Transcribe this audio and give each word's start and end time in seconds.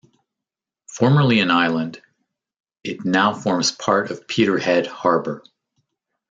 Formerly 0.89 1.41
an 1.41 1.51
island, 1.51 2.01
it 2.83 3.05
now 3.05 3.35
forms 3.35 3.71
part 3.71 4.09
of 4.09 4.27
Peterhead 4.27 4.87
Harbour. 4.87 5.43